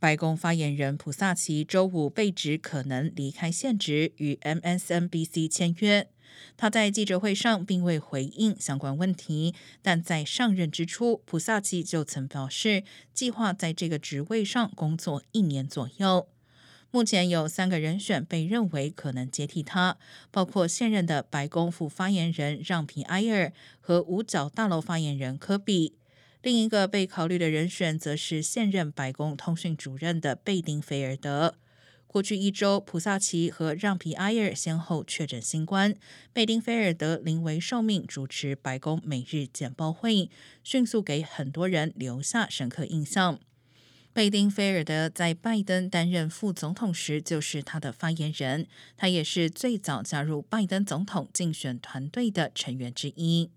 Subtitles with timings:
[0.00, 6.08] 白宫发言人普萨奇周五被指可能离开现职，与 MSNBC 签约。
[6.56, 16.28] 他在记者会上并未回应相关问题，但在上任之初，普萨奇就曾表示计划在这个职位上工作一年左右。
[16.90, 19.98] 目前有三个人选被认为可能接替他，
[20.30, 25.97] 包括现任的白宫副发言人让皮埃尔和五角大楼发言人科比。
[26.42, 31.56] 另一个被考虑的人选则是现任白宫通讯主任的贝丁菲尔德。
[32.06, 35.94] 过去一周，普萨奇和让皮埃尔先后确诊新冠，
[36.32, 40.30] 贝丁菲尔德临危受命主持白宫每日简报会，
[40.64, 43.38] 迅速给很多人留下深刻印象。
[44.14, 48.66] 贝丁菲尔德在拜登担任副总统时就是他的发言人，
[48.96, 53.50] 他也是最早加入拜登总统竞选团队的成员之一。